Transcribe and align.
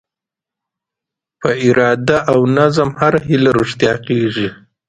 په 1.41 1.49
اراده 1.67 2.17
او 2.31 2.39
نظم 2.57 2.89
هره 2.99 3.19
هیله 3.27 3.51
رښتیا 3.59 3.93
کېږي. 4.07 4.47